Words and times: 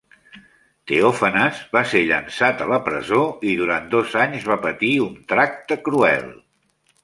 Teòfanes 0.91 1.59
va 1.77 1.83
ser 1.91 2.01
llançat 2.13 2.65
a 2.65 2.67
la 2.73 2.81
presó 2.89 3.21
i 3.53 3.55
durant 3.61 3.87
dos 3.95 4.19
anys 4.25 4.51
va 4.53 4.61
patir 4.67 4.93
un 5.07 5.15
tracte 5.35 5.83
cruel. 5.89 6.31